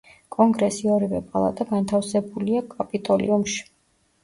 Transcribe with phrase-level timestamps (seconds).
[0.35, 3.65] კონგრესი ორივე პალატა განთავსებულია კაპიტოლიუმში.